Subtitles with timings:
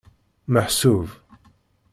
[0.51, 1.05] Meḥsub.